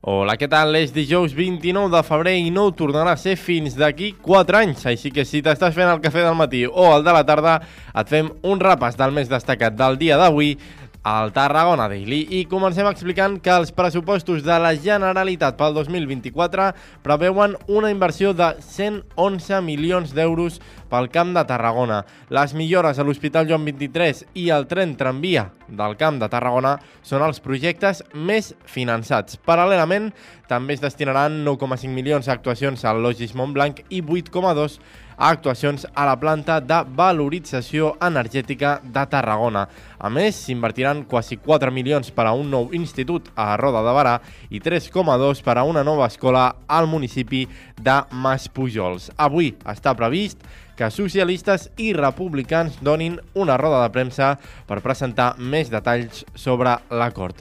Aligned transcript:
Hola, 0.00 0.32
què 0.40 0.46
tal? 0.48 0.72
És 0.78 0.94
dijous 0.96 1.34
29 1.36 1.90
de 1.92 2.00
febrer 2.08 2.32
i 2.40 2.46
no 2.48 2.62
ho 2.64 2.72
tornarà 2.72 3.12
a 3.12 3.20
ser 3.20 3.34
fins 3.36 3.74
d'aquí 3.76 4.14
4 4.24 4.56
anys. 4.62 4.86
Així 4.88 5.10
que 5.12 5.26
si 5.28 5.42
t'estàs 5.44 5.74
fent 5.76 5.90
el 5.92 6.00
cafè 6.00 6.22
del 6.24 6.38
matí 6.38 6.62
o 6.64 6.86
el 6.94 7.04
de 7.04 7.12
la 7.12 7.20
tarda, 7.28 7.58
et 7.92 8.08
fem 8.08 8.30
un 8.48 8.62
repàs 8.64 8.96
del 8.96 9.12
més 9.12 9.28
destacat 9.28 9.76
del 9.76 10.00
dia 10.00 10.16
d'avui 10.16 10.54
al 11.02 11.32
Tarragona 11.32 11.88
Daily 11.88 12.26
i 12.36 12.42
comencem 12.50 12.88
explicant 12.90 13.38
que 13.40 13.52
els 13.54 13.72
pressupostos 13.72 14.42
de 14.44 14.56
la 14.60 14.74
Generalitat 14.76 15.56
pel 15.56 15.72
2024 15.78 16.70
preveuen 17.04 17.56
una 17.68 17.90
inversió 17.92 18.34
de 18.36 18.50
111 18.60 19.62
milions 19.64 20.12
d'euros 20.16 20.60
pel 20.90 21.08
Camp 21.08 21.32
de 21.36 21.44
Tarragona. 21.48 22.02
Les 22.28 22.52
millores 22.54 22.98
a 22.98 23.06
l'Hospital 23.06 23.48
Joan 23.48 23.64
23 23.64 24.26
i 24.34 24.50
el 24.52 24.66
tren 24.68 24.96
tramvia 25.00 25.48
del 25.68 25.96
Camp 25.96 26.18
de 26.20 26.28
Tarragona 26.28 26.76
són 27.06 27.24
els 27.24 27.40
projectes 27.40 28.02
més 28.12 28.52
finançats. 28.66 29.38
Paral·lelament, 29.46 30.10
també 30.50 30.74
es 30.74 30.82
destinaran 30.82 31.44
9,5 31.46 31.94
milions 31.94 32.28
a 32.28 32.34
actuacions 32.34 32.84
al 32.84 33.00
Logis 33.00 33.36
Montblanc 33.38 33.84
i 33.88 34.02
8,2 34.02 34.80
a 35.20 35.28
actuacions 35.28 35.84
a 35.92 36.06
la 36.08 36.16
planta 36.16 36.56
de 36.64 36.78
valorització 36.96 37.90
energètica 38.00 38.78
de 38.80 39.02
Tarragona. 39.12 39.66
A 40.00 40.08
més, 40.08 40.38
s'invertiran 40.46 41.04
quasi 41.04 41.36
4 41.36 41.68
milions 41.76 42.08
per 42.16 42.24
a 42.24 42.32
un 42.32 42.48
nou 42.48 42.72
institut 42.72 43.28
a 43.36 43.52
Roda 43.60 43.84
de 43.84 43.92
Barà 43.92 44.16
i 44.48 44.62
3,2 44.64 45.44
per 45.44 45.58
a 45.60 45.66
una 45.68 45.84
nova 45.84 46.08
escola 46.08 46.46
al 46.66 46.88
municipi 46.88 47.44
de 47.76 48.00
Maspujols. 48.10 49.10
Avui 49.20 49.52
està 49.68 49.92
previst 49.92 50.40
que 50.80 50.88
socialistes 50.88 51.68
i 51.76 51.92
republicans 51.92 52.80
donin 52.80 53.20
una 53.36 53.60
roda 53.60 53.82
de 53.84 53.92
premsa 53.92 54.38
per 54.64 54.80
presentar 54.80 55.34
més 55.36 55.68
detalls 55.68 56.24
sobre 56.32 56.78
l'acord. 56.88 57.36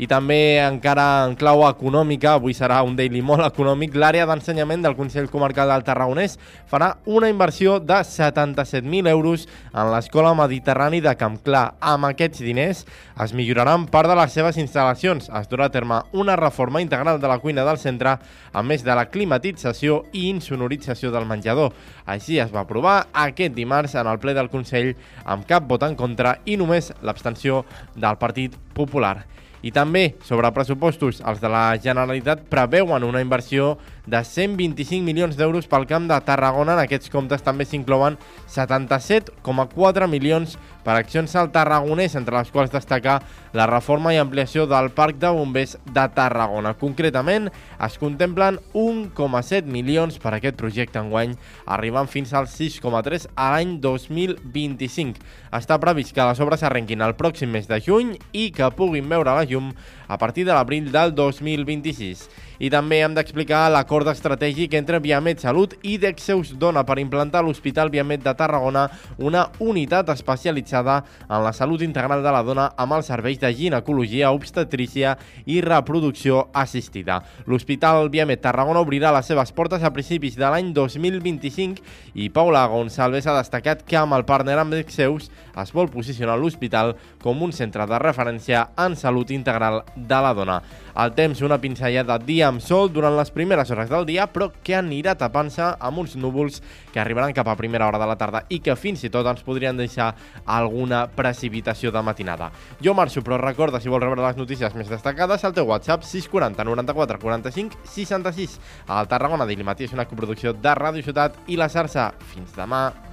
I 0.00 0.06
també 0.08 0.56
encara 0.64 1.26
en 1.26 1.34
clau 1.36 1.60
econòmica, 1.66 2.38
avui 2.38 2.54
serà 2.56 2.78
un 2.86 2.94
daily 2.96 3.20
molt 3.20 3.44
econòmic, 3.44 3.92
l'àrea 4.00 4.24
d'ensenyament 4.24 4.80
del 4.80 4.94
Consell 4.96 5.26
Comarcal 5.28 5.68
del 5.68 5.82
Tarragonès 5.84 6.38
farà 6.70 6.94
una 7.04 7.28
inversió 7.28 7.74
de 7.84 7.98
77.000 8.08 9.10
euros 9.12 9.44
en 9.74 9.90
l'Escola 9.92 10.30
Mediterrani 10.38 11.02
de 11.04 11.12
Campclar. 11.20 11.74
Amb 11.84 12.08
aquests 12.08 12.40
diners 12.40 12.86
es 13.20 13.34
milloraran 13.36 13.84
part 13.92 14.08
de 14.08 14.16
les 14.16 14.32
seves 14.32 14.56
instal·lacions. 14.62 15.28
Es 15.36 15.50
durà 15.52 15.68
a 15.68 15.74
terme 15.74 15.98
una 16.16 16.38
reforma 16.40 16.80
integral 16.80 17.20
de 17.20 17.28
la 17.28 17.36
cuina 17.42 17.66
del 17.68 17.76
centre, 17.82 18.16
a 18.52 18.62
més 18.64 18.80
de 18.86 18.96
la 18.96 19.04
climatització 19.12 20.06
i 20.16 20.30
insonorització 20.30 21.12
del 21.12 21.28
menjador. 21.28 21.76
Així 22.08 22.40
es 22.40 22.48
va 22.54 22.64
aprovar 22.64 23.02
aquest 23.26 23.52
dimarts 23.52 23.98
en 24.00 24.08
el 24.08 24.22
ple 24.24 24.32
del 24.32 24.48
Consell 24.48 24.94
amb 25.26 25.44
cap 25.44 25.68
vot 25.68 25.84
en 25.84 26.00
contra 26.00 26.38
i 26.48 26.56
només 26.56 26.88
l'abstenció 27.04 27.66
del 28.00 28.16
Partit 28.16 28.56
Popular. 28.72 29.18
I 29.62 29.72
també, 29.76 30.14
sobre 30.24 30.48
pressupostos, 30.56 31.20
els 31.20 31.40
de 31.42 31.48
la 31.52 31.64
Generalitat 31.82 32.46
preveuen 32.48 33.04
una 33.04 33.20
inversió 33.20 33.74
de 34.06 34.22
125 34.24 35.04
milions 35.04 35.36
d'euros 35.36 35.68
pel 35.70 35.86
Camp 35.90 36.08
de 36.10 36.18
Tarragona. 36.24 36.76
En 36.76 36.84
aquests 36.84 37.10
comptes 37.12 37.44
també 37.44 37.66
s'inclouen 37.68 38.18
77,4 38.50 40.08
milions 40.10 40.56
per 40.84 40.96
accions 40.96 41.34
al 41.36 41.50
Tarragonès, 41.52 42.16
entre 42.16 42.38
les 42.38 42.50
quals 42.50 42.72
destacar 42.72 43.20
la 43.52 43.66
reforma 43.68 44.14
i 44.14 44.20
ampliació 44.20 44.66
del 44.70 44.90
Parc 44.96 45.18
de 45.20 45.30
Bombers 45.34 45.76
de 45.84 46.06
Tarragona. 46.16 46.72
Concretament, 46.80 47.50
es 47.80 47.98
contemplen 48.00 48.60
1,7 48.72 49.68
milions 49.68 50.18
per 50.22 50.34
aquest 50.36 50.56
projecte 50.60 51.00
enguany, 51.00 51.36
arribant 51.66 52.08
fins 52.10 52.32
als 52.34 52.56
6,3 52.58 53.28
a 53.34 53.50
l'any 53.54 53.76
2025. 53.82 55.20
Està 55.56 55.80
previst 55.82 56.14
que 56.16 56.24
les 56.24 56.40
obres 56.40 56.64
arrenquin 56.64 57.02
el 57.04 57.16
pròxim 57.18 57.50
mes 57.52 57.68
de 57.68 57.80
juny 57.84 58.14
i 58.32 58.50
que 58.54 58.70
puguin 58.76 59.08
veure 59.10 59.34
la 59.34 59.46
llum 59.48 59.72
a 60.08 60.18
partir 60.18 60.46
de 60.46 60.54
l'abril 60.54 60.90
del 60.94 61.14
2026. 61.14 62.28
I 62.60 62.68
també 62.68 62.98
hem 63.00 63.14
d'explicar 63.16 63.70
l'acord 63.72 64.04
estratègic 64.10 64.74
entre 64.76 64.98
Viamet 65.00 65.40
Salut 65.40 65.72
i 65.80 65.94
Dexeus 65.96 66.50
Dona 66.60 66.82
per 66.84 66.98
implantar 67.00 67.40
a 67.40 67.46
l'Hospital 67.46 67.88
Viamet 67.88 68.20
de 68.20 68.34
Tarragona 68.36 68.82
una 69.16 69.46
unitat 69.64 70.10
especialitzada 70.12 70.98
en 71.22 71.40
la 71.40 71.54
salut 71.56 71.80
integral 71.80 72.20
de 72.20 72.34
la 72.34 72.42
dona 72.44 72.66
amb 72.76 72.98
els 72.98 73.08
serveis 73.08 73.40
de 73.40 73.48
ginecologia, 73.56 74.28
obstetrícia 74.36 75.14
i 75.48 75.62
reproducció 75.64 76.50
assistida. 76.52 77.22
L'Hospital 77.48 78.10
Viamet 78.12 78.44
Tarragona 78.44 78.84
obrirà 78.84 79.14
les 79.16 79.32
seves 79.32 79.54
portes 79.56 79.80
a 79.80 79.94
principis 79.96 80.36
de 80.36 80.44
l'any 80.44 80.74
2025 80.76 81.80
i 82.20 82.28
Paula 82.28 82.66
Gonçalves 82.68 83.24
ha 83.24 83.38
destacat 83.38 83.86
que 83.88 83.96
amb 83.96 84.18
el 84.18 84.26
partner 84.28 84.58
amb 84.60 84.76
Dexeus 84.76 85.30
es 85.56 85.72
vol 85.72 85.88
posicionar 85.88 86.36
l'hospital 86.36 86.92
com 87.24 87.40
un 87.40 87.56
centre 87.56 87.88
de 87.88 88.04
referència 88.04 88.66
en 88.76 89.00
salut 89.00 89.32
integral 89.32 89.80
de 89.96 90.20
la 90.20 90.36
dona. 90.36 90.60
El 91.00 91.16
temps, 91.16 91.40
una 91.40 91.56
pinzellada 91.62 92.20
dia 92.20 92.49
amb 92.50 92.62
sol 92.62 92.90
durant 92.92 93.14
les 93.16 93.30
primeres 93.30 93.70
hores 93.70 93.90
del 93.90 94.06
dia, 94.08 94.26
però 94.30 94.50
que 94.64 94.74
anirà 94.76 95.14
tapant-se 95.18 95.70
amb 95.78 96.02
uns 96.02 96.16
núvols 96.18 96.60
que 96.92 97.00
arribaran 97.00 97.34
cap 97.36 97.48
a 97.48 97.56
primera 97.58 97.86
hora 97.86 98.00
de 98.02 98.08
la 98.10 98.18
tarda 98.18 98.42
i 98.50 98.60
que 98.64 98.76
fins 98.76 99.04
i 99.06 99.10
tot 99.12 99.28
ens 99.30 99.44
podrien 99.46 99.78
deixar 99.78 100.10
alguna 100.44 101.04
precipitació 101.14 101.94
de 101.94 102.02
matinada. 102.02 102.50
Jo 102.82 102.94
marxo, 102.98 103.22
però 103.26 103.38
recorda, 103.40 103.80
si 103.80 103.92
vols 103.92 104.04
rebre 104.04 104.24
les 104.24 104.40
notícies 104.40 104.74
més 104.74 104.90
destacades, 104.90 105.44
al 105.44 105.54
teu 105.54 105.70
WhatsApp 105.70 106.06
640 106.06 106.66
94 106.66 107.20
45 107.22 107.84
66. 107.94 108.58
El 108.88 109.08
Tarragona 109.10 109.46
Daily 109.46 109.66
Matí 109.66 109.86
és 109.86 109.94
una 109.96 110.08
coproducció 110.10 110.54
de 110.56 110.74
Ràdio 110.74 111.06
Ciutat 111.06 111.38
i 111.48 111.60
la 111.60 111.70
Sarsa. 111.70 112.10
Fins 112.34 112.56
demà. 112.58 113.09